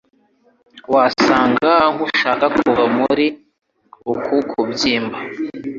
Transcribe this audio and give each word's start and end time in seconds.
wasaga 0.93 1.73
nkushaka 1.93 2.45
kuva 2.55 2.83
muri 2.97 3.25
uku 4.11 4.35
kubyimba 4.49 5.17